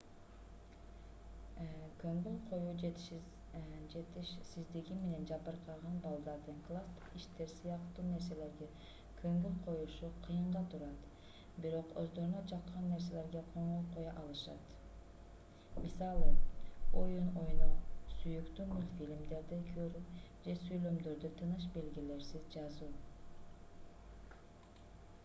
көңүл 2.03 2.37
коюу 2.51 2.69
жетишсиздиги 2.83 4.95
менен 5.01 5.25
жабыркаган 5.31 5.97
балдардын 6.05 6.55
класстык 6.69 7.17
иштер 7.19 7.51
сыяктуу 7.57 8.05
нерселерге 8.07 8.69
көңүл 9.19 9.59
коюшу 9.67 10.09
кыйынга 10.23 10.63
турат 10.71 11.27
бирок 11.65 11.93
өздөрүнө 12.05 12.41
жаккан 12.53 12.87
нерселерге 12.93 13.43
көңүл 13.51 13.83
коё 13.97 14.13
алышат 14.23 14.73
мисалы 15.85 16.31
оюн 17.03 17.27
ойноо 17.43 17.71
сүйүктүү 18.15 18.65
мультфильмдерди 18.73 19.59
көрүү 19.69 20.01
же 20.49 20.57
сүйлөмдөрдү 20.65 21.31
тыныш 21.43 21.69
белгилерсиз 21.77 22.49
жазуу 22.57 22.91